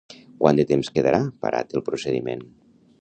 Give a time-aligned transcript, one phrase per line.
[0.43, 2.43] Quant de temps quedarà parat el procediment?